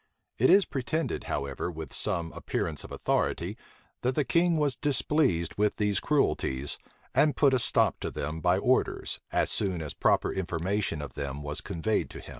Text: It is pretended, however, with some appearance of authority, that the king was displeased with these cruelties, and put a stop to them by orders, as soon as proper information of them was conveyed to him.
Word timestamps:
It 0.39 0.49
is 0.49 0.65
pretended, 0.65 1.25
however, 1.25 1.69
with 1.69 1.93
some 1.93 2.31
appearance 2.33 2.83
of 2.83 2.91
authority, 2.91 3.55
that 4.01 4.15
the 4.15 4.23
king 4.25 4.57
was 4.57 4.75
displeased 4.75 5.53
with 5.59 5.75
these 5.75 5.99
cruelties, 5.99 6.79
and 7.13 7.37
put 7.37 7.53
a 7.53 7.59
stop 7.59 7.99
to 7.99 8.09
them 8.09 8.39
by 8.41 8.57
orders, 8.57 9.19
as 9.31 9.51
soon 9.51 9.79
as 9.79 9.93
proper 9.93 10.33
information 10.33 11.03
of 11.03 11.13
them 11.13 11.43
was 11.43 11.61
conveyed 11.61 12.09
to 12.09 12.19
him. 12.19 12.29